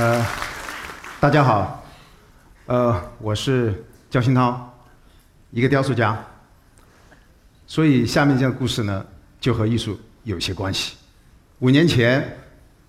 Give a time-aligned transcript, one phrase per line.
[0.00, 0.24] 呃，
[1.20, 1.84] 大家好，
[2.64, 4.74] 呃，我是焦新涛，
[5.50, 6.18] 一个雕塑家。
[7.66, 9.04] 所以下面这个故事呢，
[9.42, 10.96] 就和艺术有些关系。
[11.58, 12.34] 五年前，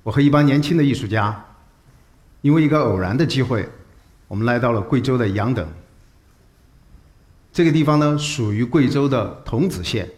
[0.04, 1.45] 我和一帮年轻的艺术家，
[2.39, 3.67] 因为一个偶然的机会，
[4.30, 5.67] 我们来到了贵州的杨等。
[7.52, 10.09] 这个地方呢，属于贵州的桐梓县。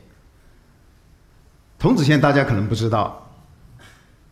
[1.79, 3.22] 桐梓县大家可能不知道。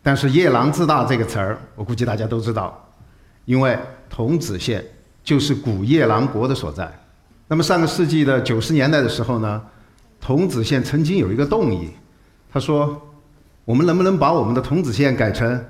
[0.04, 2.90] 但是“夜郎自大”这个词儿，我估计大家都知道，
[3.46, 3.78] 因为
[4.10, 4.84] 桐梓县
[5.24, 6.92] 就是古夜郎国的所在。
[7.48, 9.62] 那么上个世纪的九十年代的时候呢，
[10.20, 11.92] 桐梓县曾经有一个动议，
[12.52, 13.00] 他说
[13.64, 15.64] ：“我们能不能把我们的桐梓县改成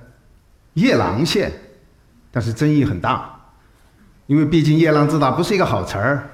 [0.75, 1.51] 夜郎县？”
[2.31, 3.37] 但是争议很大，
[4.27, 6.29] 因为毕竟“夜郎自大”不是一个好词儿，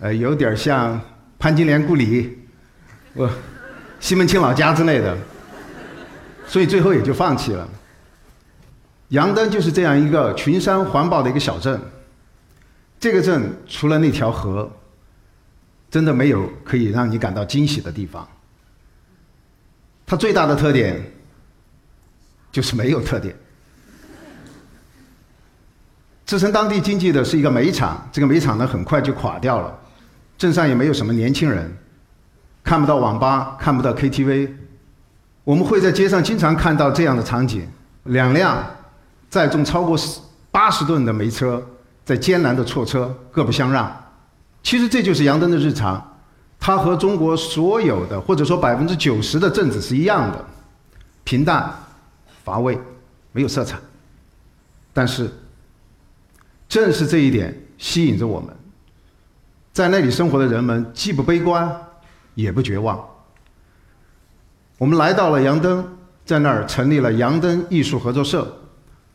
[0.00, 1.00] 呃，有点像
[1.38, 2.38] 潘金莲故里、
[3.14, 3.30] 我
[4.00, 5.16] 西门庆老家之类的。
[6.46, 7.68] 所以最后也就放弃了。
[9.08, 11.80] 杨登就是这样一个群山环抱的一个小镇。
[12.98, 14.70] 这个镇除了那条河，
[15.90, 18.26] 真的没有可以让你感到惊喜的地方。
[20.06, 21.04] 它最大的特点
[22.50, 23.36] 就是没有特点。
[26.24, 29.78] 支撑当地经济的是一个煤厂，这个煤厂呢很快就垮掉了。
[30.38, 31.70] 镇上也没有什么年轻人，
[32.64, 34.50] 看不到网吧，看不到 KTV。
[35.46, 37.64] 我们会在街上经常看到这样的场景：
[38.02, 38.66] 两辆
[39.30, 39.96] 载重超过
[40.50, 41.64] 八十吨的煤车
[42.04, 43.96] 在艰难的错车，各不相让。
[44.64, 46.04] 其实这就是杨登的日常，
[46.58, 50.44] 他和中国所有的或者说百分之九十的镇子是一样的，
[51.22, 51.72] 平淡、
[52.42, 52.76] 乏味，
[53.30, 53.78] 没有色彩。
[54.92, 55.30] 但是，
[56.68, 58.52] 正是这一点吸引着我们，
[59.72, 61.72] 在那里生活的人们既不悲观，
[62.34, 62.98] 也不绝望。
[64.78, 65.86] 我们来到了杨登，
[66.24, 68.46] 在那儿成立了杨登艺术合作社，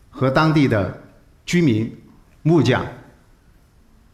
[0.09, 1.01] 和当地的
[1.45, 1.95] 居民、
[2.41, 2.83] 木匠，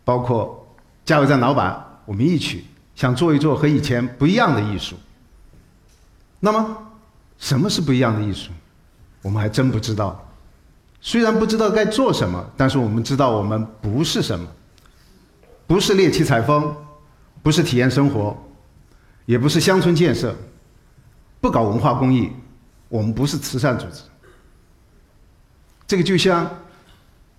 [0.03, 0.67] 包括
[1.05, 2.65] 加油站老板，我们一起
[2.95, 4.95] 想做一做和以前不一样的艺术。
[6.39, 6.77] 那么，
[7.37, 8.51] 什么是不一样的艺术？
[9.21, 10.23] 我们还真不知道。
[10.99, 14.45] 虽然不知道该做什么，但是我们知道我们不是什么，
[15.65, 16.75] 不是猎奇采风，
[17.41, 18.35] 不是体验生活，
[19.25, 20.35] 也不是乡村建设。
[21.47, 22.29] 不搞文化公益，
[22.89, 24.01] 我们不是慈善组织。
[25.87, 26.45] 这个就像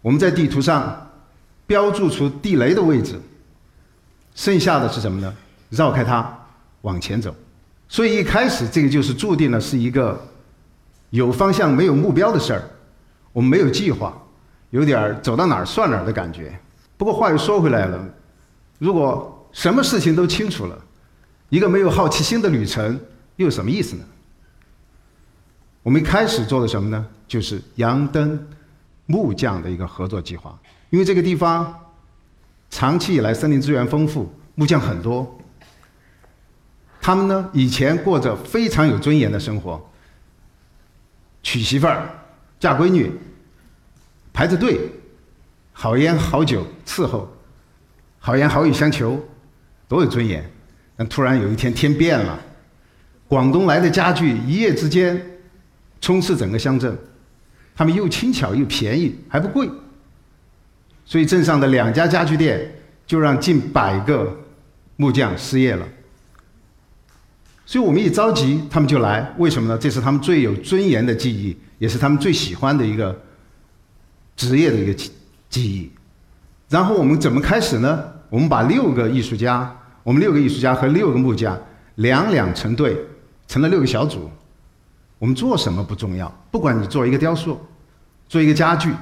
[0.00, 1.10] 我们在地图上
[1.66, 3.20] 标注出地雷的位置，
[4.34, 5.36] 剩下的是什么呢？
[5.68, 6.34] 绕开它，
[6.80, 7.36] 往前走。
[7.86, 10.18] 所以一开始这个就是注定了是一个
[11.10, 12.62] 有方向没有目标的事儿，
[13.34, 14.16] 我们没有计划，
[14.70, 16.58] 有点儿走到哪儿算哪儿的感觉。
[16.96, 18.02] 不过话又说回来了，
[18.78, 20.78] 如果什么事情都清楚了，
[21.50, 22.98] 一个没有好奇心的旅程。
[23.38, 24.04] 又有什么意思呢？
[25.84, 27.06] 我们一开始做的什么呢？
[27.28, 28.46] 就是杨登
[29.06, 30.58] 木匠的一个合作计划。
[30.90, 31.72] 因为这个地方
[32.68, 35.38] 长期以来森林资源丰富，木匠很多。
[37.00, 39.80] 他们呢以前过着非常有尊严的生活，
[41.42, 42.10] 娶媳妇儿、
[42.58, 43.12] 嫁闺女，
[44.32, 44.90] 排着队，
[45.72, 47.32] 好烟好酒伺候，
[48.18, 49.18] 好言好语相求，
[49.86, 50.50] 多有尊严。
[50.96, 52.46] 但突然有一天天变了。
[53.28, 55.20] 广东来的家具一夜之间
[56.00, 56.96] 充斥整个乡镇，
[57.76, 59.68] 他们又轻巧又便宜还不贵，
[61.04, 62.74] 所以镇上的两家家具店
[63.06, 64.34] 就让近百个
[64.96, 65.86] 木匠失业了。
[67.66, 69.78] 所以我们一着急，他们就来，为什么呢？
[69.78, 73.14] 这是他们最有尊严的记忆，也是他们最喜欢的一个
[74.34, 75.12] 职业的一个记
[75.50, 75.90] 记忆。
[76.70, 78.02] 然后我们怎么开始呢？
[78.30, 79.70] 我们把六个艺术家，
[80.02, 81.60] 我们六个艺术家和六个木匠
[81.96, 82.96] 两两成对。
[83.48, 84.30] 成了六个小组，
[85.18, 87.58] 我们做什么不重要，不管你做一个雕塑，
[88.28, 88.92] 做一个家具，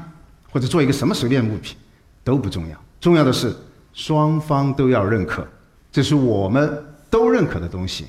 [0.50, 1.76] 或者做一个什么随便物品，
[2.22, 2.76] 都不重要。
[3.00, 3.54] 重要的是
[3.92, 5.46] 双方都要认可，
[5.92, 8.06] 这是我们都认可的东西。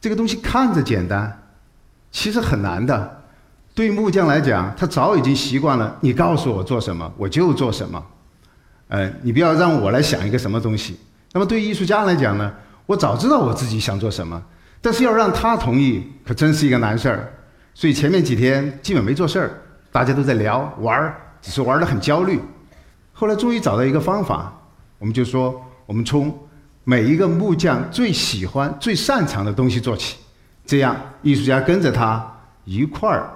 [0.00, 1.42] 这个东西看着简单，
[2.12, 3.16] 其实很难的。
[3.74, 8.04] 对木匠来讲，他早已经习惯了你告诉我做什么，我就做什么。
[8.88, 10.98] 呃，你不要让我来想一个什么东西。
[11.32, 12.52] 那么对艺术家来讲呢，
[12.86, 14.42] 我早知道我自己想做什么。
[14.80, 17.32] 但是要让他同意，可真是一个难事儿。
[17.74, 19.50] 所以前面几天基本没做事儿，
[19.92, 22.40] 大家都在聊玩儿，只是玩得很焦虑。
[23.12, 24.52] 后来终于找到一个方法，
[24.98, 26.36] 我们就说，我们从
[26.84, 30.16] 每一个木匠最喜欢、最擅长的东西做起，
[30.64, 32.24] 这样艺术家跟着他
[32.64, 33.30] 一块儿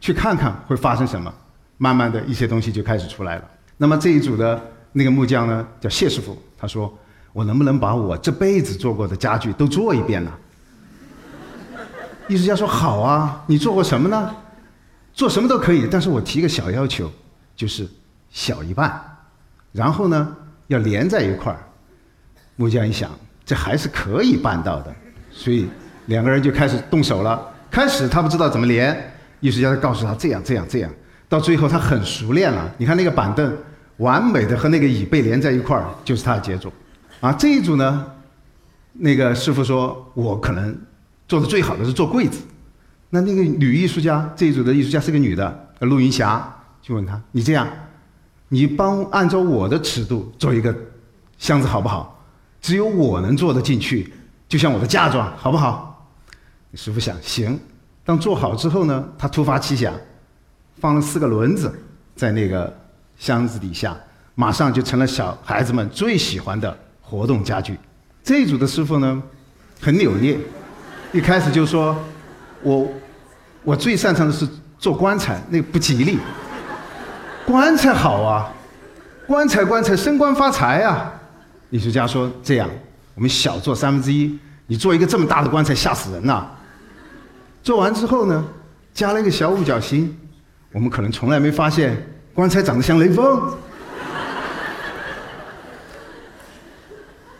[0.00, 1.32] 去看看会发生什么。
[1.78, 3.44] 慢慢的一些东西就开始出来了。
[3.76, 4.58] 那么这一组的
[4.92, 6.90] 那个木匠呢，叫谢师傅，他说
[7.34, 10.32] ：“我能不能把我这辈子做过的家具都做一遍呢？”
[12.28, 14.34] 艺术家说：“好啊，你做过什么呢？
[15.12, 17.10] 做什么都可以，但是我提个小要求，
[17.54, 17.88] 就是
[18.30, 19.00] 小一半，
[19.72, 20.36] 然后呢
[20.66, 21.58] 要连在一块儿。
[22.56, 23.10] 木匠一想，
[23.44, 24.94] 这还是可以办到的，
[25.30, 25.68] 所以
[26.06, 27.40] 两个人就开始动手了。
[27.70, 30.90] 开始他不知道怎么连，艺术家就告诉他这样这样这样，
[31.28, 32.70] 到最后他很熟练了。
[32.76, 33.56] 你看那个板凳，
[33.98, 36.72] 完美的和那个椅背连在一块儿，就是他的杰作。
[37.20, 38.06] 啊，这一组呢，
[38.92, 40.78] 那个师傅说，我可能
[41.28, 42.40] 做的最好的是做柜子。
[43.10, 47.68] 那那个女艺术家，这一组的艺术家是个女的，陆云霞，就问他，你这样，
[48.48, 50.74] 你帮按照我的尺度做一个
[51.38, 52.24] 箱子好不好？
[52.60, 54.12] 只有我能做得进去，
[54.48, 56.10] 就像我的嫁妆，好不好？
[56.74, 57.58] 师傅想行。
[58.04, 59.94] 当做好之后呢，他突发奇想，
[60.80, 61.72] 放了四个轮子
[62.16, 62.76] 在那个
[63.16, 63.96] 箱子底下，
[64.34, 67.78] 马上就成了小孩子们最喜欢的活动家具。
[68.24, 69.22] 这一组的师傅呢，
[69.80, 70.36] 很扭捏，
[71.12, 71.96] 一开始就说
[72.62, 72.88] ：“我
[73.62, 74.46] 我最擅长的是
[74.78, 76.18] 做棺材，那个不吉利。
[77.46, 78.52] 棺材好啊，
[79.26, 81.12] 棺材棺材升官发财啊。”
[81.70, 82.68] 艺术家说：“这样，
[83.14, 86.46] 我们小做三分之一，你做一个这么大的棺材，吓死人呐！
[87.62, 88.44] 做完之后呢，
[88.94, 90.16] 加了一个小五角星，
[90.72, 91.96] 我们可能从来没发现
[92.34, 93.54] 棺材长得像雷锋。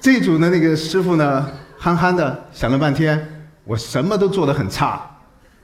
[0.00, 1.48] 这一组的那个师傅呢，
[1.78, 3.35] 憨憨的想了半天，
[3.66, 5.00] 我什么都做得很差，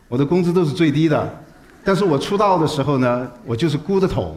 [0.09, 1.43] 我的工资都是最低的，
[1.85, 4.37] 但是我出道的时候呢，我就是箍的桶，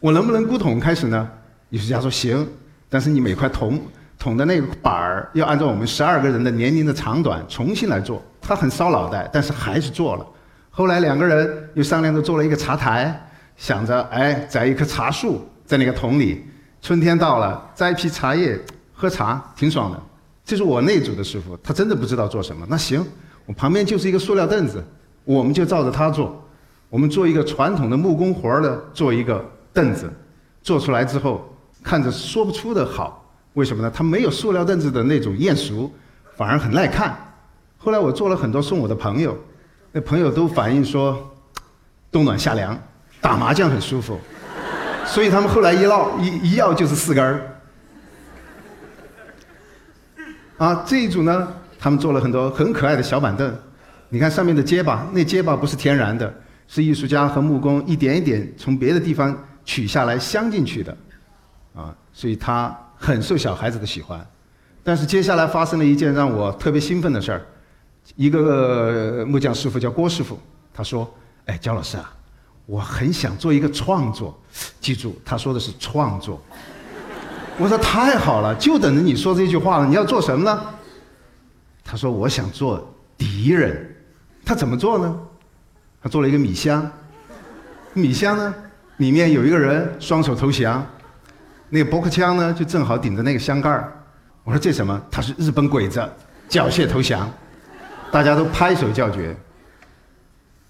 [0.00, 1.28] 我能不能箍桶开始呢？
[1.68, 2.44] 艺术家说行。”
[2.88, 3.80] 但是你每块桶
[4.18, 10.24] 桶的那个板儿要按照我们十二个人的年龄的长短重新来做，他很烧脑袋，但是还是做了。
[10.70, 16.44] 后来两个人又商量着做了一个茶台，想着哎栽一棵茶树在那个桶里，
[16.80, 18.56] 春天到了摘一批茶叶
[18.92, 20.00] 喝茶挺爽的。
[20.44, 22.66] 这是我那组的师傅，他真的不知道做什么。
[22.68, 23.04] 那行，
[23.46, 24.84] 我旁边就是一个塑料凳子，
[25.24, 26.44] 我们就照着他做，
[26.90, 30.12] 我们做一个传统的木工活儿的做一个凳子，
[30.62, 31.50] 做出来之后。
[31.82, 33.92] 看着说不出的好，为什么呢？
[33.94, 35.92] 它没有塑料凳子的那种艳俗，
[36.34, 37.14] 反而很耐看。
[37.76, 39.36] 后来我做了很多送我的朋友，
[39.92, 41.30] 那朋友都反映说，
[42.10, 42.74] 冬暖夏凉，
[43.20, 44.18] 打麻将很舒服，
[45.04, 47.53] 所以他们后来一闹一一要就是四根儿。
[50.56, 51.48] 啊，这一组呢，
[51.78, 53.52] 他们做了很多很可爱的小板凳，
[54.08, 56.32] 你看上面的结巴，那结巴不是天然的，
[56.68, 60.96] 是艺术家和木工一点一点从别的地方取下来镶进去的。
[61.74, 64.24] 啊，所以他很受小孩子的喜欢，
[64.84, 67.42] 但是接下来发生了一件让我特别兴奋的事儿，
[68.14, 70.38] 一个木匠师傅叫郭师傅，
[70.72, 71.12] 他说
[71.46, 72.14] ：“哎，焦老师啊，
[72.66, 74.40] 我很想做一个创作，
[74.80, 76.40] 记住他说的是创作。”
[77.56, 79.86] 我说：“太好了，就等着你说这句话了。
[79.86, 80.60] 你要做什么呢？”
[81.84, 83.94] 他说：“我想做敌人。”
[84.44, 85.20] 他怎么做呢？
[86.02, 86.90] 他做了一个米箱，
[87.92, 88.54] 米箱呢
[88.98, 90.84] 里面有一个人双手投降。
[91.70, 93.90] 那个驳壳枪呢，就正好顶着那个箱盖儿。
[94.42, 95.00] 我说这什么？
[95.10, 96.06] 他是日本鬼子，
[96.48, 97.30] 缴械投降，
[98.10, 99.34] 大家都拍手叫绝。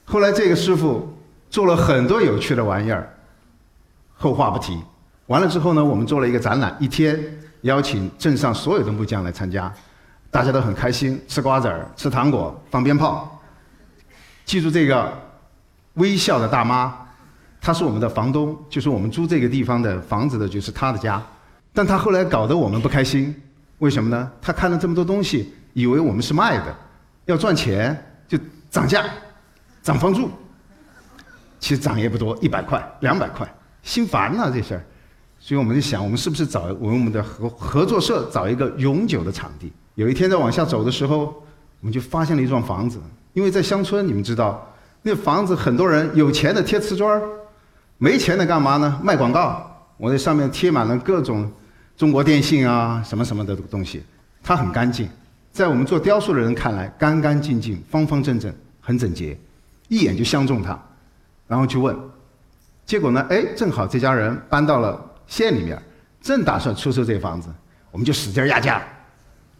[0.04, 1.12] 后来这个师傅
[1.50, 3.12] 做了很多有趣的玩意儿，
[4.14, 4.78] 后话不提。
[5.26, 7.18] 完了之后呢，我们做了一个展览，一天
[7.62, 9.72] 邀请镇上所有的木匠来参加，
[10.30, 13.40] 大家都很开心，吃瓜子儿、吃糖果、放鞭炮。
[14.44, 15.12] 记住这个
[15.94, 16.94] 微笑的大妈。
[17.60, 21.22] 她是我们的房东，就是我们租这个地方的房子的，就是她的家。
[21.72, 23.34] 但她后来搞得我们不开心，
[23.78, 24.30] 为什么呢？
[24.42, 26.76] 她看了这么多东西，以为我们是卖的，
[27.24, 28.36] 要赚钱就
[28.70, 29.06] 涨价，
[29.82, 30.30] 涨房租。
[31.58, 33.50] 其实涨也不多，一百块、两百块，
[33.82, 34.84] 心烦了这事儿。
[35.46, 39.70] 所以我们就想，我们是不是找我们的合合作社找一个永久的场地？
[39.94, 41.34] 有一天在往下走的时候，
[41.80, 42.98] 我们就发现了一幢房子。
[43.34, 44.66] 因为在乡村，你们知道，
[45.02, 47.22] 那房子很多人有钱的贴瓷砖儿。
[47.98, 48.98] 没钱的干嘛呢？
[49.04, 49.70] 卖广告。
[49.98, 51.52] 我在上面贴满了各种
[51.94, 54.02] 中国电信啊什么什么的东西。
[54.42, 55.06] 它很干净，
[55.52, 59.38] 在我们做雕塑的人看来，干干净净、方方正正、很整洁，
[59.88, 60.82] 一眼就相中它。
[61.46, 61.94] 然后去问，
[62.86, 63.20] 结果呢？
[63.28, 65.80] 哎，正好这家人搬到了县里面，
[66.20, 67.48] 正打算出售这房子，
[67.90, 68.82] 我们就使劲压价，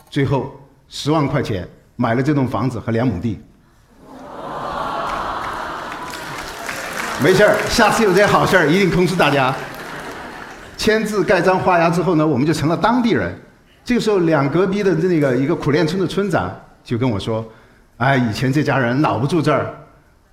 [0.09, 0.52] 最后
[0.88, 1.66] 十万块钱
[1.97, 3.40] 买了这栋房子和两亩地。
[7.23, 9.54] 没事儿，下次有这好事儿，一定通知大家。
[10.76, 13.35] 签字盖章画押之后呢，我们就成了当地人。
[13.85, 17.44] 这个时候，两隔壁的那个一个苦练村的村长就跟我说
[17.99, 19.75] ：“哎，以前这家人老不住这儿，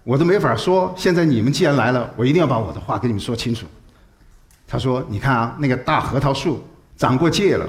[0.04, 0.94] 我都没法说。
[0.98, 3.66] 现在你们既然来了，我一定要把我的话跟你们说清楚。”
[4.72, 7.68] 他说：“你看啊，那个大核桃树长过界了，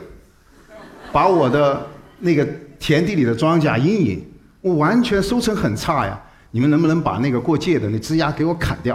[1.11, 1.85] 把我的
[2.21, 2.47] 那个
[2.79, 4.25] 田地里的庄稼阴影，
[4.61, 6.17] 我完全收成很差呀。
[6.53, 8.95] 你们能不能把那个过界的那枝丫给我砍掉？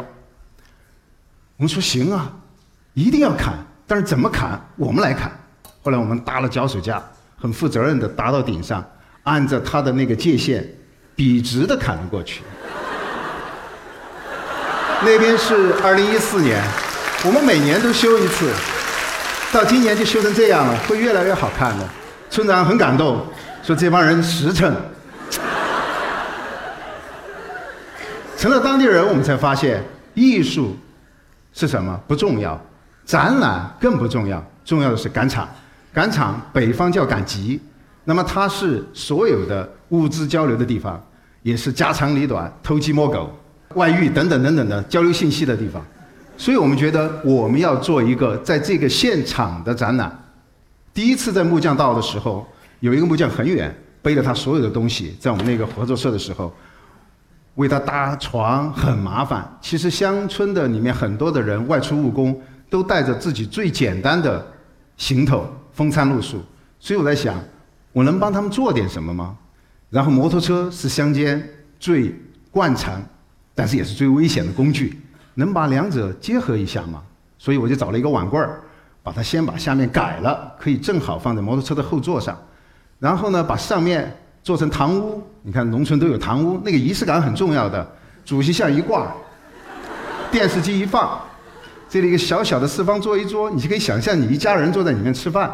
[1.57, 2.31] 我们说行啊，
[2.93, 4.57] 一定要砍，但是怎么砍？
[4.77, 5.29] 我们来砍。
[5.83, 7.03] 后来我们搭了脚手架，
[7.35, 8.81] 很负责任的搭到顶上，
[9.23, 10.65] 按着它的那个界限，
[11.13, 12.41] 笔直的砍了过去。
[15.01, 16.63] 那边是二零一四年，
[17.25, 18.51] 我们每年都修一次，
[19.51, 21.89] 到今年就修成这样了，会越来越好看的。
[22.29, 23.25] 村长很感动，
[23.63, 24.73] 说这帮人实诚。
[28.37, 29.83] 成了当地人，我们才发现
[30.13, 30.77] 艺术
[31.53, 32.59] 是什么不重要，
[33.03, 35.49] 展览更不重要，重要的是赶场。
[35.91, 37.59] 赶场，北方叫赶集，
[38.03, 41.03] 那么它是所有的物资交流的地方，
[41.41, 43.35] 也是家长里短、偷鸡摸狗、
[43.73, 45.83] 外遇等等等等的交流信息的地方。
[46.37, 50.17] 所以我们觉得我们要做一个在这个现场的展览。
[50.93, 52.47] 第一次在木匠到的时候，
[52.79, 56.53] 有一个木匠很远，背着他所有的东西，在我们那个合作社的时候。
[57.55, 59.57] 为他搭床很麻烦。
[59.59, 62.39] 其实乡村的里面很多的人外出务工，
[62.69, 64.45] 都带着自己最简单的
[64.95, 66.39] 行头，风餐露宿。
[66.79, 67.33] 所以我在想，
[67.91, 69.35] 我能帮他们做点什么吗？
[69.89, 71.43] 然后摩托车是乡间
[71.79, 72.13] 最
[72.51, 73.01] 惯常，
[73.55, 75.01] 但是也是最危险的工具，
[75.37, 77.01] 能把两者结合一下吗？
[77.37, 78.59] 所以我就找了一个碗柜儿，
[79.03, 82.35] 把它先把下面改了，可以正好放在摩托车的后座上，
[82.97, 84.11] 然后呢，把上面。
[84.43, 87.85] 做成堂屋，你看农村都有堂屋，那个仪式感很重要的。
[88.23, 89.13] 主席像一挂，
[90.31, 91.19] 电视机一放，
[91.89, 95.51] 这里一个小小的四方桌一桌，你就可以想象你一家人坐在里面吃饭，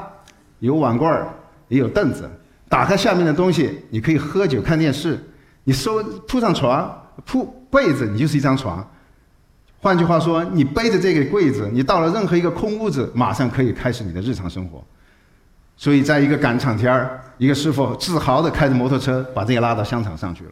[0.60, 1.28] 有碗柜儿，
[1.70, 2.30] 也有凳子。
[2.70, 5.20] 打开下面的东西，你可以喝酒看电视。
[5.64, 8.88] 你收铺上床，铺被子，你就是一张床。
[9.84, 14.82] 换句话说，你背着这个柜子，你到了任何一个空屋子，马上可以开始你的日常生活。
[15.76, 20.52] 所以，在一个赶场天儿，一个师傅自豪地开着摩托车把这个拉到香场上去了。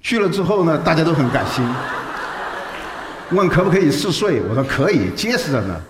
[0.00, 1.64] 去了之后呢，大家都很感心，
[3.30, 5.80] 问可不可以试睡，我说可以，结实着呢。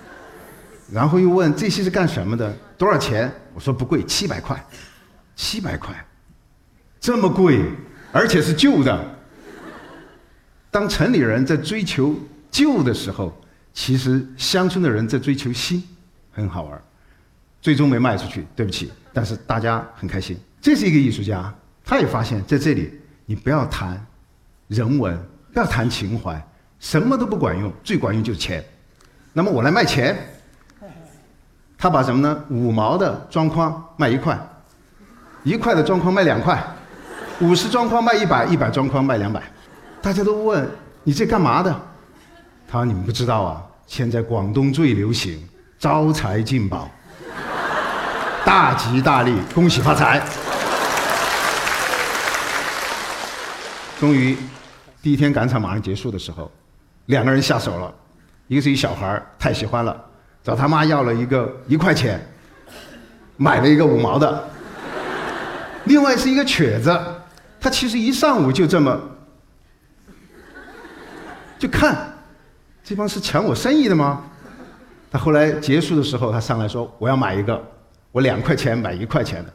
[0.92, 3.32] 然后又问这些是干什么的，多少钱？
[3.54, 4.62] 我说不贵，七百块，
[5.35, 5.94] 七百块，
[7.00, 7.62] 这么贵，
[8.12, 9.02] 而且是旧的。
[10.71, 12.14] 当城里人在追求
[12.52, 13.37] 旧的时候，
[13.73, 15.82] 其实乡村的人在追求新，
[16.30, 16.80] 很好玩。
[17.61, 20.37] 最终没卖出去，对不起，但是大家很开心。
[20.61, 21.52] 这是一个艺术家，
[21.85, 22.92] 他也发现在这里，
[23.25, 24.04] 你不要谈
[24.68, 25.16] 人文，
[25.52, 26.44] 不要谈情怀，
[26.78, 28.64] 什么都不管用，最管用就是钱。
[29.32, 30.16] 那么我来卖钱，
[31.78, 32.44] 他把什么呢？
[32.50, 34.38] 五毛的装框卖一块，
[35.44, 36.62] 一块的装框卖两块，
[37.40, 39.42] 五十装框卖一百，一百装框卖两百。
[40.02, 40.68] 大家都问
[41.04, 41.80] 你这干嘛的？
[42.73, 45.47] 他说你们不知道啊，现在广东最流行
[45.79, 46.91] 招财进宝。
[48.47, 50.23] 大吉大利，恭喜发财！
[54.00, 54.35] 终于，
[55.02, 56.50] 第一天赶场马上结束的时候，
[57.07, 57.93] 两个人下手了，
[58.49, 59.95] 一个是一小孩太喜欢了，
[60.43, 62.26] 找他妈要了一个一块钱，
[63.37, 64.26] 买了一个五毛的；
[65.85, 66.99] 另外是一个瘸子，
[67.61, 68.99] 他其实一上午就这么，
[71.59, 72.12] 就看，
[72.84, 74.22] 这帮是抢我生意的吗？
[75.10, 77.62] 他后来结束的时候，他上来说：“我要买一个。”
[78.12, 79.50] 我两块钱买一块钱的，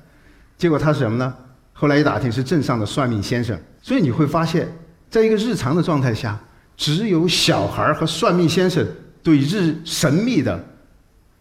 [0.57, 1.31] 结果他是什么呢？
[1.73, 3.55] 后来一打听是镇上的算命先生。
[3.83, 4.67] 所以你会发现，
[5.11, 6.35] 在一个日常的状态下，
[6.75, 8.83] 只有小孩和算命先生
[9.21, 10.59] 对日神秘的、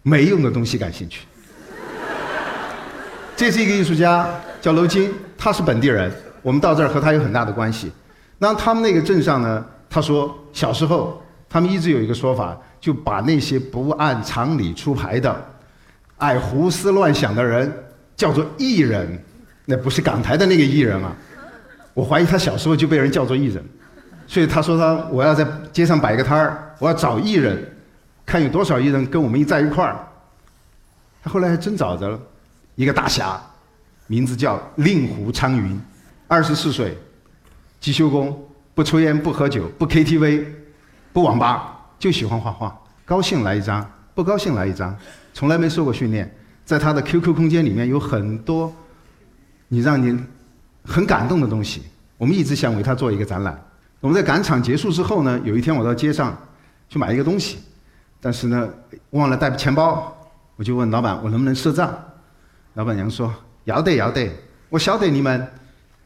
[0.02, 1.26] 没用的东西感兴趣。
[3.34, 4.28] 这是一个艺术家，
[4.60, 6.12] 叫娄金，他是本地人。
[6.42, 7.90] 我们到这儿和他有很大的关系。
[8.38, 9.64] 那他们那个镇上呢？
[9.88, 15.52] 他说小时候他们一直有一个说法，就把那些不按常理出牌的。
[16.18, 17.72] 爱胡思乱想的人
[18.16, 19.22] 叫做艺人，
[19.64, 21.14] 那不是港台的那个艺人啊！
[21.92, 23.62] 我怀疑他小时候就被人叫做艺人，
[24.26, 27.62] 所以他说他我要在街上摆个摊儿，我要找艺人，
[28.24, 29.98] 看有多少艺人跟我们一在一块儿。
[31.22, 32.20] 他后来还真找着了
[32.74, 33.40] 一个大侠，
[34.06, 35.80] 名字叫令狐昌云，
[36.28, 36.96] 二十四岁，
[37.80, 40.44] 机修工，不抽烟不喝酒不 KTV，
[41.16, 44.94] 不网吧，就喜欢画画，高兴来一张，不高兴来一张。
[45.32, 46.30] 从来没受过训练，
[46.62, 48.70] 在他的 QQ 空间里面有很多
[49.68, 50.22] 你让你
[50.84, 51.84] 很感动的东西。
[52.18, 53.58] 我们一直想为他做一个展览。
[54.00, 56.36] 我们在赶场结束之后呢，有一天我到街上
[56.86, 57.60] 去买一个东西，
[58.20, 58.68] 但是呢
[59.12, 60.14] 忘了带钱包，
[60.56, 61.98] 我就问老板我能不能赊账。
[62.74, 63.32] 老板娘说
[63.64, 64.30] 要得要得，
[64.68, 65.48] 我晓得你们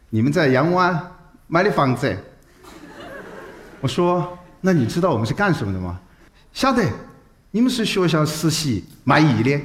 [0.08, 0.96] 你们在阳湾
[1.48, 2.16] 买的房子。
[3.80, 6.00] 我说那你知道我们是干什么的吗？
[6.52, 6.84] 晓得。
[7.52, 9.60] 你们是学校实习卖艺的，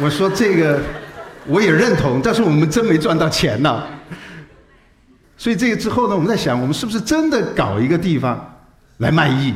[0.00, 0.80] 我说这个
[1.48, 3.84] 我也认同，但是我们真没赚到钱呢。
[5.36, 8.56] 所以这个之后呢，我们在想，我们是不是真的搞一个地方
[8.98, 9.52] 来卖艺？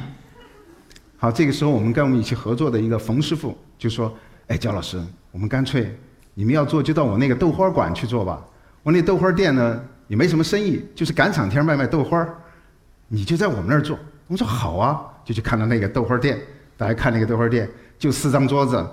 [1.18, 4.12] 好，这个时候我们跟我们一起合作的一个冯师傅就说
[4.48, 5.96] ：“哎，焦老师，我们干脆
[6.34, 8.44] 你们要做就到我那个豆花馆去做吧。
[8.82, 12.26] 我那豆花店呢也没什么生意，就是赶场天卖卖豆花，
[13.12, 13.98] 你就在我们那儿做。”
[14.28, 16.40] 我们说好啊，就去看到那个豆花店。
[16.76, 18.88] 大家看那个豆花店，就四张桌子，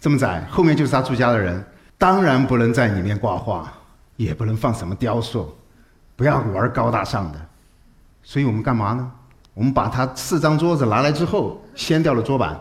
[0.00, 1.64] 这么窄，后面就是他住家的人，
[1.96, 3.72] 当然不能在里面挂画，
[4.16, 5.54] 也不能放什么雕塑，
[6.16, 7.38] 不要玩高大上的。
[8.22, 9.12] 所以我们干嘛呢？
[9.52, 12.58] 我们把他四张桌子拿来之后，掀掉了桌板，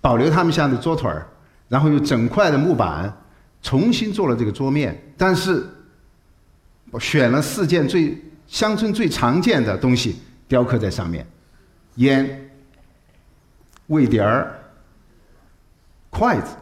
[0.00, 1.26] 保留他们家的桌腿儿，
[1.68, 3.14] 然后用整块的木板
[3.60, 4.98] 重新做了这个桌面。
[5.18, 5.66] 但是，
[6.90, 11.26] 我选了四件最乡村最常见的东西雕刻在上面：
[11.96, 12.50] 烟、
[13.86, 14.58] 味碟儿、
[16.10, 16.54] 筷子、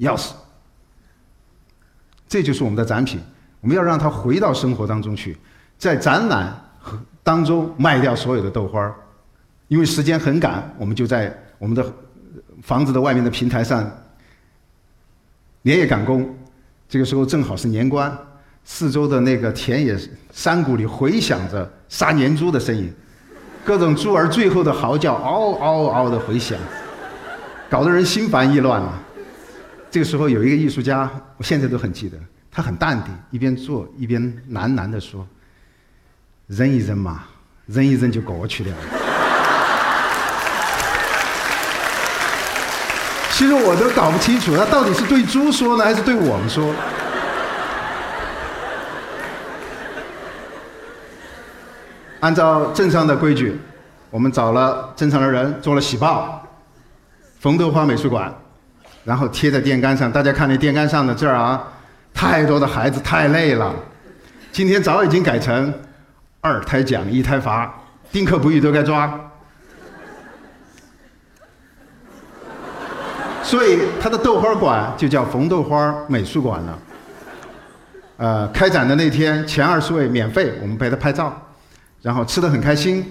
[0.00, 0.32] 钥匙。
[2.28, 3.20] 这就是我们的展品。
[3.60, 5.36] 我们要让它回到生活当中去，
[5.78, 6.98] 在展览和。
[7.26, 8.94] 当中卖掉所有的豆花儿，
[9.66, 11.84] 因为时间很赶，我们就在我们的
[12.62, 13.84] 房子的外面的平台上
[15.62, 16.32] 连夜赶工。
[16.88, 18.16] 这个时候正好是年关，
[18.68, 19.96] 四周的那个田野
[20.32, 22.92] 山谷里回响着杀年猪的声音，
[23.64, 26.58] 各种猪儿最后的嚎叫，嗷嗷嗷的回响，
[27.70, 28.98] 搞得人心烦意乱啊。
[29.88, 32.18] 这个时候有一个艺术家，我现在都很记得，
[32.50, 34.20] 他很淡定，一边做一边
[34.50, 35.26] 喃喃地说。
[36.48, 37.24] 忍一忍嘛，
[37.66, 38.70] 忍一忍就过去了。
[43.30, 46.74] 其实我都搞不清楚，他到底是对猪说呢，还是对我们说？
[52.26, 53.56] 按照镇上的规矩，
[54.10, 56.44] 我们找了镇上的人做了喜报，
[57.38, 58.34] 冯豆花美术馆，
[59.04, 60.10] 然后贴在电杆上。
[60.10, 61.62] 大家看那电杆上的字儿啊，
[62.12, 63.72] 太多的孩子太累了，
[64.50, 65.72] 今天早已经改成。
[66.40, 67.72] 二胎奖，一胎罚，
[68.10, 69.08] 丁克不育都该抓。
[73.40, 76.78] 所以他的豆花馆就叫冯豆花美术馆了。
[78.16, 81.40] 呃，开展的那天前二十位免费，我们陪他拍照，
[82.06, 83.04] 然后吃的很开心。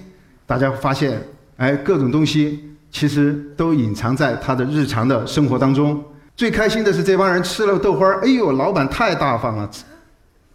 [0.45, 1.21] 大家发现，
[1.57, 6.01] 哎，各种东西其实都隐藏在他的日常的生活当中。
[6.33, 9.69] 最开心的是这帮人吃了豆花，哎呦，老板太大方了，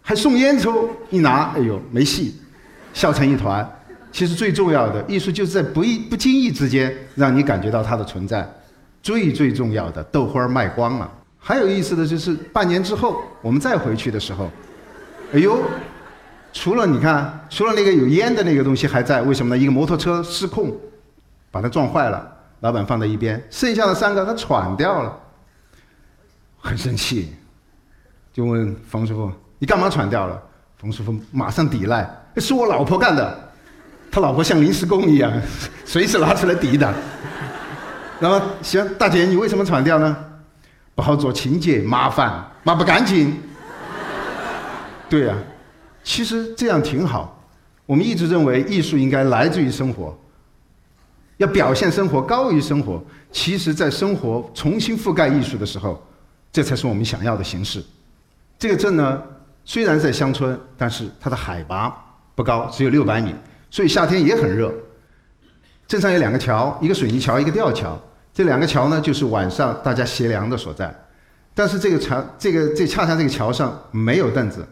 [0.01, 2.35] 还送烟抽，一拿，哎呦，没戏。
[2.93, 3.63] 笑成一团，
[4.11, 8.51] 其实最重要的艺术就是在不意不经意之间让你感觉到它的存在。
[9.03, 11.11] 最最重要的豆花卖光了。
[11.37, 14.49] 还有意思的就是半年之后我们再回去的时候，
[15.33, 15.61] 哎呦，
[16.53, 19.61] 除了你看，除了那个有烟的那个东西还在，为什么呢？
[19.61, 20.75] 一个摩托车失控，
[21.49, 25.17] 把它撞坏了，老板放在一边，剩下的三个他喘掉了，
[26.59, 27.33] 很生气，
[28.33, 30.41] 就问冯师傅：“你干嘛喘掉了？”
[30.77, 32.09] 冯师傅马上抵赖。
[32.37, 33.51] 是我老婆干的，
[34.11, 35.31] 他老婆像临时工一样，
[35.85, 36.93] 随时拿出来抵挡。
[38.19, 40.15] 然后行，大姐，你为什么传掉呢？
[40.93, 43.41] 不好做清洁，麻烦，抹不干净。
[45.09, 45.35] 对呀，
[46.03, 47.37] 其实这样挺好。
[47.85, 50.17] 我们一直认为艺术应该来自于生活，
[51.37, 53.03] 要表现生活高于生活。
[53.31, 56.01] 其实，在生活重新覆盖艺术的时候，
[56.51, 57.83] 这才是我们想要的形式。
[58.59, 59.21] 这个镇呢，
[59.65, 62.07] 虽然在乡村，但是它的海拔。
[62.33, 63.35] 不高，只有六百米，
[63.69, 64.73] 所以夏天也很热。
[65.85, 67.99] 镇上有两个桥，一个水泥桥，一个吊桥。
[68.33, 70.97] 这两个桥呢，就是晚上大家歇凉的所在。
[71.53, 74.65] 但是这个桥，这个这恰恰这个桥上没有凳子，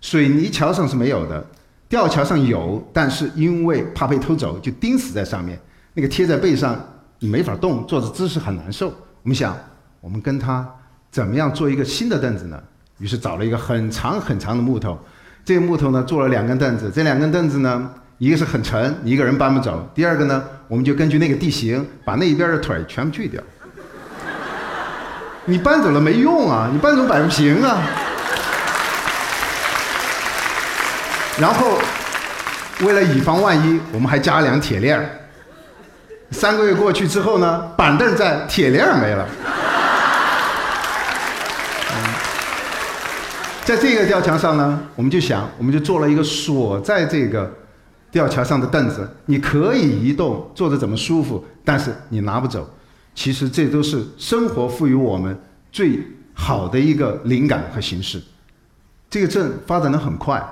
[0.00, 1.44] 水泥桥上是没有的，
[1.88, 5.58] 吊桥上有，但是因为怕被偷走，就钉死在上面。
[5.94, 6.78] 那个贴在背上，
[7.18, 8.88] 你没法动，坐着姿势很难受。
[9.22, 9.56] 我们想，
[10.00, 10.68] 我们跟他
[11.10, 12.62] 怎么样做一个新的凳子呢？
[12.98, 14.98] 于是找了一个很长很长的木头。
[15.44, 16.90] 这个木头呢，做了两根凳子。
[16.94, 19.88] 这两根凳子呢，一个是很沉，一个人搬不走。
[19.94, 23.42] 第二个呢，我们就根据那个地形，把那一边的腿全部锯掉。
[25.44, 27.80] 你搬走了没用啊，你搬走摆不平啊。
[31.38, 31.78] 然后，
[32.80, 35.28] 为了以防万一，我们还加了两铁链。
[36.30, 39.28] 三个月过去之后呢，板凳在，铁链没了。
[43.64, 47.52] 在这个吊桥上呢，我们就想，我们就做了一个锁在这个
[48.10, 52.68] 吊桥上的凳子，你可以移动，坐着怎么舒服，但是你拿不走。
[53.14, 55.38] 其实这都是生活赋予我们
[55.72, 56.00] 最
[56.32, 58.22] 好的一个灵感和形式。
[59.10, 60.42] 这个镇发展的很快，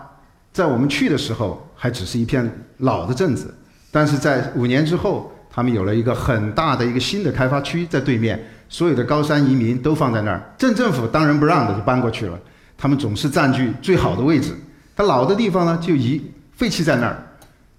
[0.55, 3.53] 在我们去的时候还只是一片老的镇子，
[3.91, 12.39] 但是在五年之后，他们有了一个很大的一个新的开发区在对面，所有的高山移民都放在那儿，镇政府当仁不让的就搬过去了。
[12.79, 14.55] 他们总是占据最好的位置，
[14.95, 17.21] 它老的地方呢就遗废弃在那儿。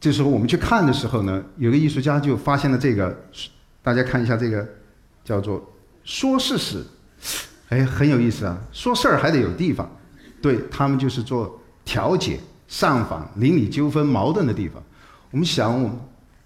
[0.01, 3.17] 这时候我们去看的时候呢，有个艺术家就发现了这个，
[3.81, 4.67] 大家看一下这个，
[5.23, 5.65] 叫做
[6.03, 6.83] 说事史，
[7.69, 8.57] 哎，很有意思啊。
[8.73, 9.89] 说事儿还得有地方，
[10.41, 14.81] 对他们就是做调解、上访、邻里纠纷、矛盾的地方。
[15.31, 15.97] 我们想，我们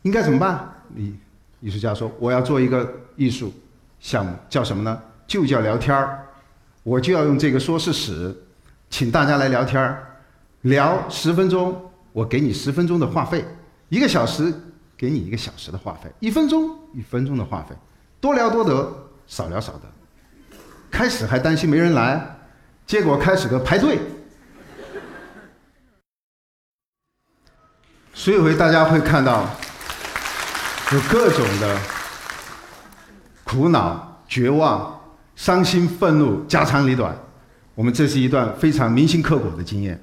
[0.02, 0.68] 应该怎么办？
[0.96, 1.14] 艺
[1.60, 3.54] 艺术家说，我要做一个艺术
[4.00, 5.02] 项目，叫什么呢？
[5.28, 6.26] 就叫聊天儿。
[6.84, 8.36] 我就要用这个说事史，
[8.90, 10.04] 请大家来聊天儿，
[10.62, 11.80] 聊十分钟。
[12.12, 13.46] 我给你十分钟的话费，
[13.90, 14.52] 一个小时
[14.98, 17.76] 给你一个小时的话费，一分钟一分钟的话费，
[18.20, 18.92] 多聊多得，
[19.28, 19.82] 少聊少得。
[20.90, 22.38] 开始还担心没人来，
[22.88, 24.00] 结果开始个排队。
[28.20, 29.46] 所以会大家会看到，
[30.92, 31.78] 有各种的
[33.46, 35.00] 苦恼、绝望、
[35.38, 37.16] 伤心、愤怒，家长里短。
[37.76, 39.98] 我们这是一段非常铭心刻骨的经验。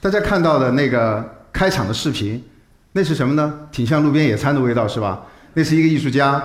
[0.00, 1.32] 大家看到的那个。
[1.52, 2.44] 开场的视频，
[2.92, 3.50] 那是什么呢？
[3.72, 5.22] 挺像路边野餐的味道，是吧？
[5.54, 6.40] 那是一个艺术家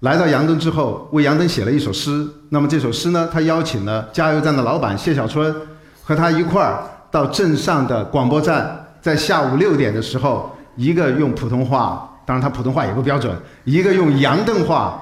[0.00, 2.28] 来到杨灯之后，为杨灯写了一首诗。
[2.50, 5.56] 那么这首诗呢，他邀请了加油站的老板谢小春
[6.02, 14.98] 和他一块儿到镇上的广播站，在下午六点的时候，一个用普通话，当然他普通话也不标准，一个用杨邓话，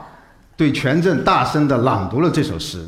[0.56, 2.84] 对全镇大声的朗读了这首诗。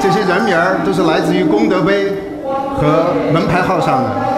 [0.00, 2.12] 这些人名儿都是来自于功德碑
[2.76, 4.31] 和门牌号上的。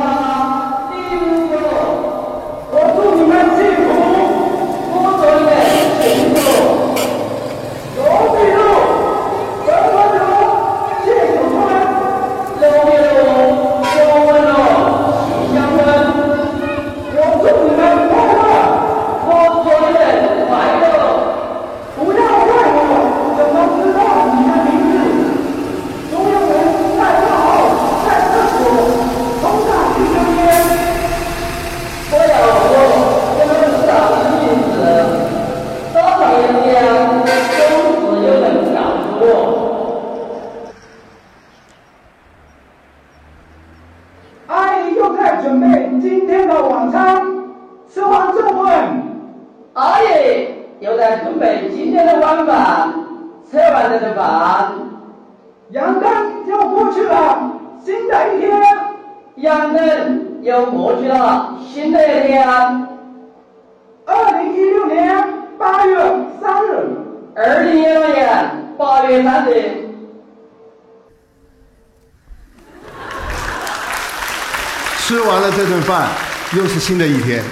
[75.06, 76.08] 吃完了这顿饭
[76.56, 77.44] 又是新的一天。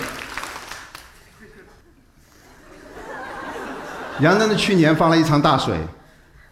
[4.20, 5.76] 杨灯的去年放了一场大水，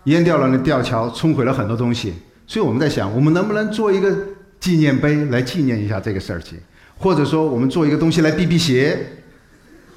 [0.05, 2.13] 淹掉了那吊桥，冲毁了很多东西。
[2.47, 4.15] 所以我们在想，我们能不能做一个
[4.61, 6.61] 纪念碑来纪念一下这个事情？
[6.99, 8.99] 或者说，我们做一个东西来避避邪？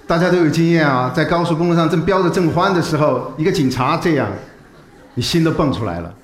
[0.08, 4.32] 大家都有经验啊，在高速公路上正飙得正欢的时候，一个警察这样，
[5.16, 6.16] 你心都蹦出来了。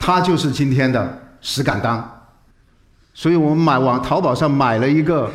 [0.00, 2.12] 他就是今天的石敢当。
[3.16, 5.28] 所以我们买往淘宝上买了一个。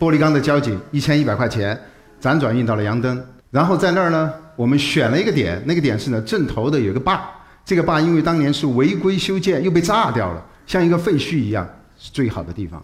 [0.00, 1.78] 玻璃钢的交警一千一百块钱，
[2.22, 7.20] 辗转运到了杨登，然后在那儿呢，我们选了一个点，那个点是呢镇头的有一个坝，
[7.66, 12.82] 这个坝因为当年是违规修建又被炸掉了，像一个废墟一样，是最好的地方。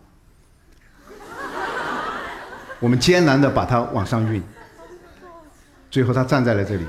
[2.80, 4.42] 我们艰难的把它往上运，
[5.90, 6.84] 最后他站在了这里，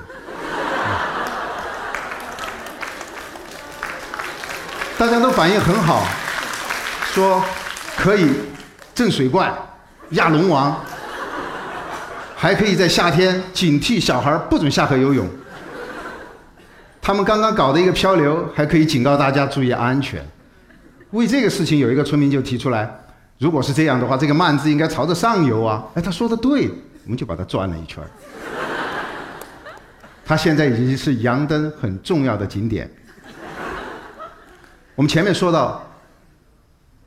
[4.98, 6.06] 大家都反应很好，
[7.18, 7.44] 说
[7.98, 8.30] 可以
[8.94, 9.52] 镇水怪。
[10.12, 10.80] 压龙王，
[12.36, 15.28] 还可以在夏天警惕小孩不准下河游泳。
[17.02, 20.24] 他们刚刚搞的一个漂流，还可以警告大家注意安全。
[21.10, 22.88] 为这个事情，有一个村民就提出来：
[23.40, 25.84] 如果是这样的话，这个慢字应该朝着上游啊！
[25.96, 26.70] 哎，他说的对，
[27.06, 28.04] 我们就把它转了一圈。
[30.24, 32.88] 他现在已经是阳灯很重要的景点。
[34.94, 35.84] 我们前面说到，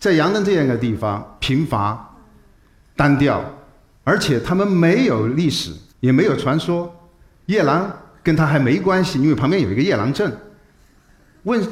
[0.00, 2.08] 在杨灯这样一个地方，贫乏。
[2.96, 3.42] 单调，
[4.04, 6.94] 而且他们没有历史，也没有传说。
[7.46, 7.90] 夜郎
[8.22, 10.36] 跟他还没关系，因为旁边有一个夜郎镇。
[11.44, 11.66] 问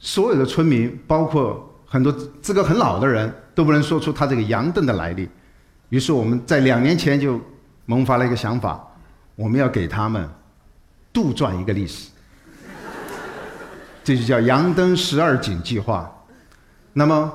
[0.00, 5.28] 所有的村民，包括很多资格很老的人，都不能说出他这个杨灯的来历。
[5.90, 7.40] 于是我们在两年前就
[7.86, 8.84] 萌发了一个想法，
[9.36, 10.28] 我们要给他们
[11.12, 12.10] 杜撰一个历史，
[14.02, 16.12] 这就叫杨灯十二景计划。
[16.92, 17.32] 那么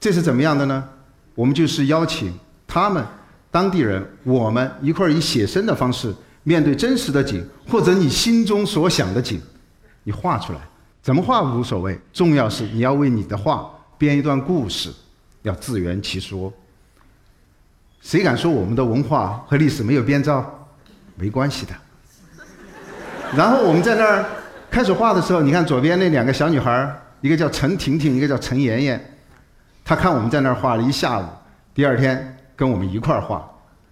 [0.00, 0.88] 这是怎么样的呢？
[1.34, 2.32] 我们就是邀请。
[2.70, 3.02] 他们
[3.50, 9.40] 当地人，我们一块儿以写生的方式面对真实的景，或者你心中所想的景，
[10.04, 10.58] 你画出来，
[11.00, 14.92] 怎么画无所谓，重要是你要为你的画编一段故事，
[15.42, 16.52] 要自圆其说。
[18.02, 20.68] 谁敢说我们的文化和历史没有编造？
[21.16, 21.72] 没关系的。
[23.34, 24.26] 然后我们在那儿
[24.70, 29.17] 开始画的时候，你看左边那两个小女孩一个叫陈婷婷，一个叫陈妍妍。
[29.88, 31.24] 他看我们在那儿画了一下午，
[31.72, 33.42] 第二天跟我们一块儿画。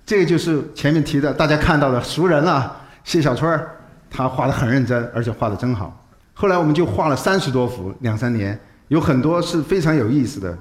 [0.05, 2.71] 这个就是前面提的大家看到的熟人了，
[3.03, 3.71] 谢小春儿，
[4.11, 6.07] 他画的很认真，而且画的真好。
[6.35, 10.55] 后来我们就画了三十多幅，两三年，有很多是非常有意思的。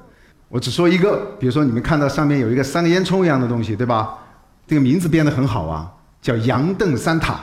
[0.48, 4.18] 我只说一个，比如说你们看到上面有一个三个烟囱一样的东西，对吧？
[4.66, 7.42] 这个名字编得很好啊，叫杨邓三塔。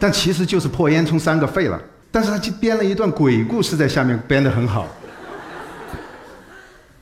[0.00, 4.88] 但其实就是破烟囱三个废了，但是他就编了一段鬼故事在下面，编得很好。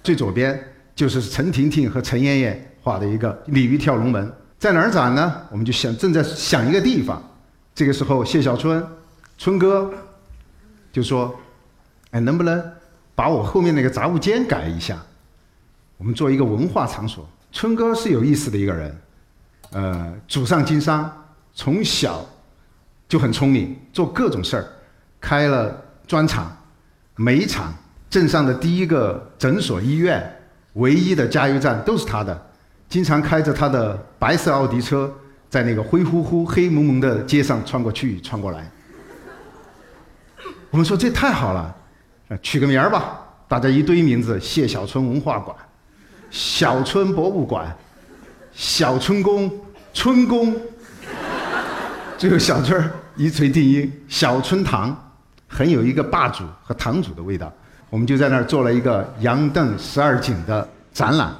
[0.03, 0.62] 最左边
[0.95, 2.69] 就是陈婷婷和陈妍妍。
[2.85, 5.41] 画的一个鲤鱼跳龙门，在哪儿展呢？
[5.53, 7.23] 我们就想正在想一个地方。
[7.73, 8.85] 这个时候，谢小春，
[9.38, 9.88] 春哥
[10.91, 11.33] 就说
[12.11, 12.73] ：“哎，能不能
[13.15, 15.01] 把我后面那个杂物间改一下？
[15.97, 19.01] 我们做一个文化场所。”春哥是有意思的一个人，
[19.71, 21.09] 呃，祖上经商，
[21.55, 22.27] 从小
[23.09, 24.67] 就很聪明，做各种事儿，
[25.21, 26.51] 开了砖厂、
[27.15, 27.73] 煤厂，
[28.12, 30.22] 镇上的第一个诊所、医院，
[30.75, 32.46] 唯一的加油站都是他的。
[32.87, 35.11] 经常开着他的白色奥迪车，
[35.48, 38.70] 在那个灰乎乎、黑蒙蒙的街上穿过去、穿过来。
[40.68, 41.75] 我们说这太好了，
[42.42, 45.57] 取个名儿吧，大家一堆名字：谢小春文化馆、
[46.31, 47.75] 小春博物馆、
[48.53, 49.51] 小春宫、
[49.94, 50.55] 春宫。
[52.18, 55.14] 最后小春一锤定音：小春堂，
[55.48, 57.51] 很有一个霸主和堂主的味道。
[57.92, 61.31] 我们就在那儿做了一个杨邓十二景的展览。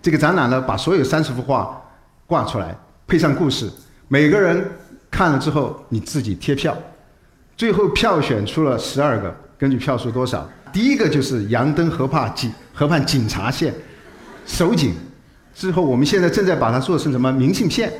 [0.00, 1.82] 这个展览呢，把所有三十幅画
[2.28, 2.78] 挂出来，
[3.08, 3.68] 配上故事，
[4.06, 4.64] 每个人
[5.10, 6.78] 看了之后，你自己贴票，
[7.56, 13.74] 最后票选出了十二个，根据票数多少，第一个就是杨登河畔警河畔警察线，
[14.46, 14.94] 守警，
[15.52, 17.92] 之后我们现在正在把它做成什么明信片，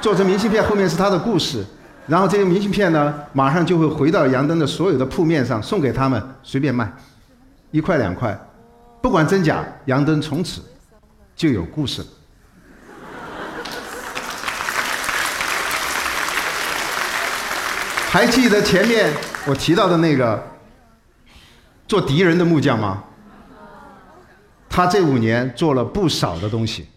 [0.00, 1.64] 做成明信片后面是他的故事，
[2.08, 6.90] 然后这些明信片呢，马上就会回到杨登的所有的铺面上，送给他们随便卖，
[7.70, 8.36] 一块两块，
[9.02, 10.62] 不管真假，杨登从此。
[11.36, 12.06] 就有故事了。
[18.10, 19.12] 还记得前面
[19.46, 20.42] 我提到的那个
[21.86, 23.04] 做敌人的木匠吗？
[24.68, 26.88] 他这五年做了不少的东西，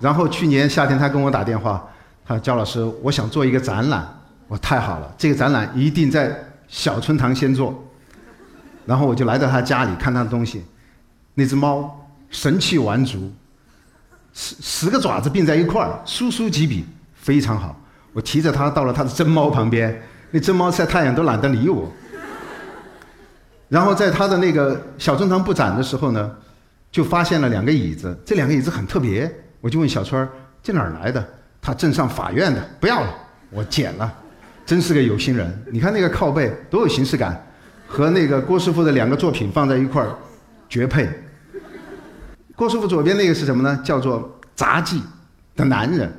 [0.00, 1.86] 然后去年夏天他跟我打电话，
[2.26, 4.04] 他说：“焦老师，我想做一个展览。”
[4.46, 6.36] 我太好了，这个展览一定在
[6.68, 7.82] 小春堂先做。
[8.86, 10.62] 然后我就来到他家里看他的东西，
[11.34, 13.32] 那只猫神气完足。
[14.34, 17.74] 十十个爪子并在一块儿，疏疏几笔，非常好。
[18.12, 21.90] 我提着它到了他的真猫旁边，那真猫晒太阳都懒得理我。
[23.68, 26.30] 然后在他的那个小春堂布展的时候呢，
[26.92, 29.32] 就发现了两个椅子，这两个椅子很特别。
[29.60, 30.28] 我就问小春儿
[30.62, 31.26] ：“这哪儿来的？”
[31.62, 33.14] 他镇上法院的，不要了，
[33.50, 34.12] 我捡了。
[34.66, 35.62] 真是个有心人。
[35.70, 37.44] 你看那个靠背多有形式感，
[37.86, 40.16] 和那个郭师傅的两个作品放在一块儿，
[40.68, 41.08] 绝配。
[42.56, 43.80] 郭师傅左边那个是什么呢？
[43.84, 45.02] 叫做杂技
[45.56, 46.10] 的男人，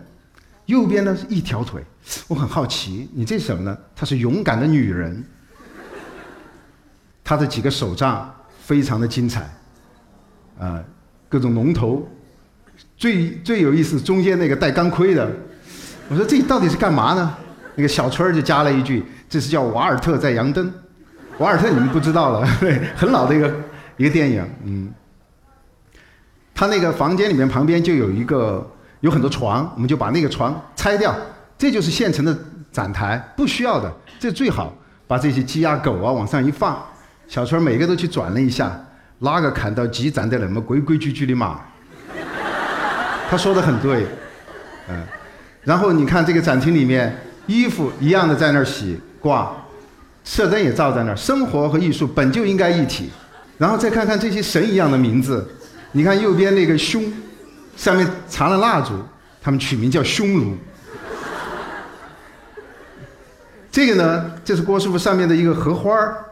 [0.66, 1.82] 右边呢是一条腿。
[2.28, 3.78] 我很好奇，你这是什么呢？
[3.96, 5.24] 她是勇敢的女人。
[7.24, 9.50] 她的几个手杖非常的精彩，
[10.60, 10.84] 啊，
[11.28, 12.08] 各种龙头，
[12.96, 15.28] 最最有意思中间那个戴钢盔的。
[16.08, 17.36] 我说这到底是干嘛呢？
[17.76, 20.72] 那个小春儿就加了一句：“这是叫瓦尔特在杨登。”
[21.40, 23.54] 瓦尔特你们不知道了，对 很老的一个
[23.98, 24.94] 一个电影，嗯。
[26.54, 28.66] 他那个房间里面旁边就有一个
[29.02, 31.14] 有很多床，我们就把那个床拆掉，
[31.58, 32.34] 这就是现成的
[32.72, 34.74] 展台，不需要的，这最好
[35.06, 36.82] 把这些鸡鸭狗啊往上一放，
[37.28, 38.72] 小春每个都去转了一下，
[39.20, 41.60] 哪个看到鸡站在那么规规矩矩的嘛？
[43.30, 44.06] 他说的很对，
[44.88, 45.04] 嗯，
[45.64, 47.14] 然后你看这个展厅里面
[47.48, 49.56] 衣服一样的在那儿洗挂，
[50.24, 53.10] 射灯也照在那儿，生活和艺术本就应该一体，
[53.58, 55.48] 然后再看看这些神一样的名字。
[55.92, 57.04] 你看右边那个凶，
[57.78, 58.94] 上面藏了蜡烛，
[59.42, 60.58] 他们取名叫匈奴。
[63.72, 66.26] 这个呢，这是郭师傅上面的一个荷花儿，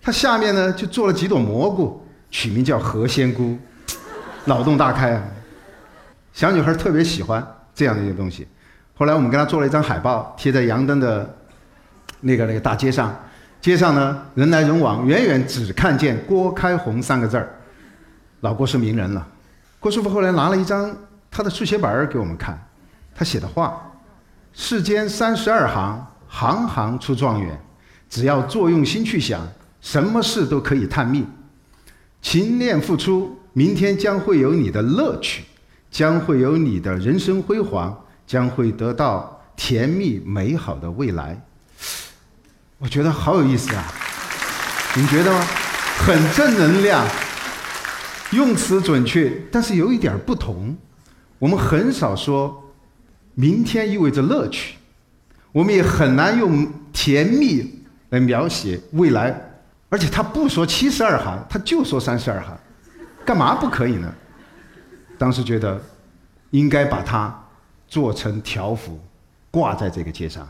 [0.00, 3.56] 它下面呢就做了几朵蘑菇，取名叫何仙姑，
[4.46, 5.22] 脑洞大开啊！
[6.32, 8.46] 小女孩特别喜欢这样的一个东西。
[8.98, 11.36] 后来我们给他做了一张海报，贴在杨登的
[12.20, 13.14] 那个那个大街上，
[13.60, 17.54] 街上呢人来人往，远远只看见郭开红三个字儿。
[18.40, 19.26] 老郭是名人了，
[19.78, 20.90] 郭师傅后来拿了一张
[21.30, 22.58] 他的速写本儿给我们看，
[23.14, 23.82] 他写的话
[24.54, 27.60] ：“世间三十二行，行行出状元。
[28.08, 29.46] 只要多用心去想，
[29.82, 31.26] 什么事都可以探秘。
[32.22, 35.44] 勤练付出，明天将会有你的乐趣，
[35.90, 37.94] 将会有你的人生辉煌，
[38.26, 41.40] 将会得到甜蜜美好的未来。
[42.78, 43.84] 我觉得好有意思啊！
[44.96, 45.46] 你觉得吗？
[45.98, 47.06] 很正能量，
[48.32, 50.76] 用词准确，但是有一点不同。
[51.38, 52.70] 我们很少说
[53.34, 54.76] 明天意味着乐趣，
[55.52, 59.42] 我们也很难用甜蜜来描写未来。
[59.88, 62.58] 而且他不说七十二行，他就说三十二行，
[63.24, 64.12] 干嘛不可以呢？
[65.16, 65.80] 当时觉得
[66.50, 67.34] 应该把它
[67.88, 69.00] 做成条幅，
[69.50, 70.46] 挂在这个街上。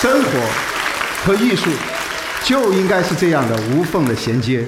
[0.00, 0.30] 生活
[1.24, 1.70] 和艺术
[2.44, 4.64] 就应该是这样的无缝的衔接。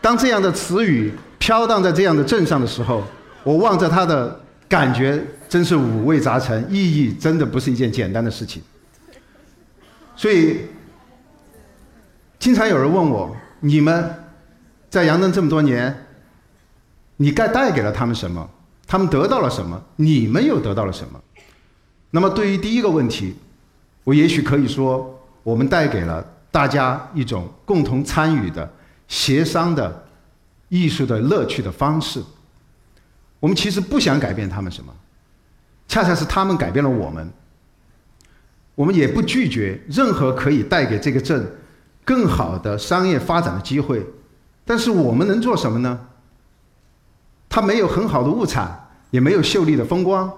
[0.00, 3.02] 当这样的词语飘荡在这样的镇上的时候，
[3.42, 8.62] 我望着它的感觉真是五味杂陈，意义真的不是一件简单的事情。
[10.14, 10.60] 所以，
[12.38, 14.24] 经常有人问我：你们
[14.88, 16.06] 在杨登这么多年，
[17.18, 18.48] 你该带给了他们什么？
[18.86, 19.78] 他们得到了什么？
[19.96, 21.20] 你们又得到了什么？
[22.10, 23.36] 那么，对于第一个问题，
[24.04, 28.72] 我也许可以说，我们带给了大家一种共同参与的、
[29.08, 30.06] 协商的
[30.70, 32.22] 艺术的乐趣的方式。
[33.40, 34.90] 我们其实不想改变他们什么，
[35.86, 37.30] 恰恰是他们改变了我们。
[38.74, 41.46] 我们也不拒绝任何可以带给这个镇
[42.04, 44.06] 更好的商业发展的机会，
[44.64, 46.07] 但是我们能做什么呢？
[47.48, 50.32] 它没有很好的物产，也没有秀丽的风光，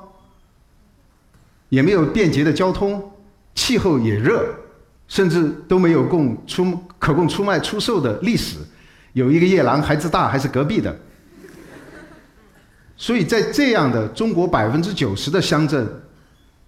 [1.68, 3.12] 也没有便捷的交通，
[3.54, 4.44] 气候也热，
[5.08, 8.58] 甚至都没有供出可供出卖出售的历史。
[9.12, 10.96] 有一个夜郎孩子大，还是隔壁的。
[12.96, 15.88] 所以在这样的中国百分之九十的乡镇。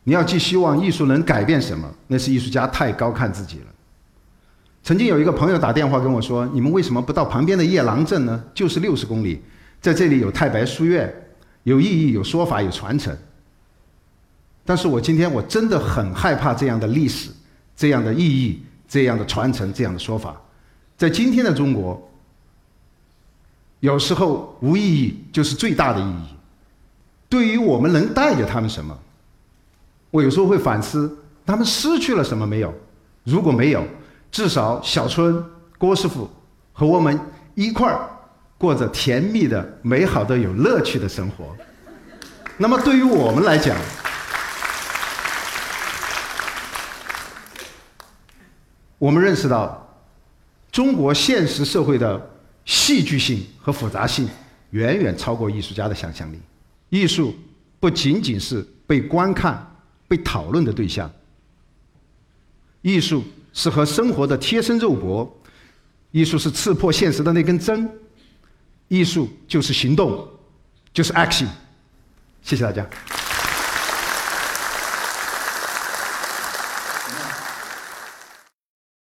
[0.05, 1.89] 你要寄希望艺术能改变什么？
[2.09, 3.67] 那是艺术家太高看自己了。
[4.83, 8.43] 曾经有一个朋友打电话跟我说：“你们为什么不到旁边的夜郎镇呢？
[8.53, 9.41] 就是六十公里，
[9.83, 11.13] 在这里有太白书院，
[11.65, 13.15] 有意义、有说法、有传承。”
[14.65, 17.31] 但是我今天我真的很害怕这样的历史、
[17.77, 20.41] 这样的意义、这样的传承、这样的说法，
[20.97, 22.01] 在今天的中国，
[23.81, 26.27] 有时候无意义就是最大的意义。
[27.29, 28.97] 对于我们能带给他们什么？
[30.13, 32.73] 我有时候会反思，他们失去了什么没有？
[33.25, 33.85] 如果没有，
[34.31, 35.45] 至少小春、
[35.77, 36.31] 郭师傅
[36.73, 37.19] 和我们
[37.57, 38.09] 一块儿
[38.63, 41.57] 过着甜蜜的、美好的、有乐趣的生活。
[42.57, 43.77] 那么对于我们来讲，
[49.01, 49.85] 我们认识到，
[50.71, 52.31] 中国现实社会的
[52.65, 54.29] 戏剧性和复杂性
[54.71, 56.41] 远远超过艺术家的想象力。
[56.89, 57.35] 艺术
[57.81, 59.69] 不仅仅是被观看。
[60.07, 61.11] 被讨论的对象，
[62.83, 65.41] 艺术是和生活的贴身肉搏，
[66.11, 67.91] 艺术是刺破现实的那根针，
[68.93, 70.29] 艺术就是行动，
[70.93, 71.47] 就是 action。
[72.43, 72.87] 谢谢大家。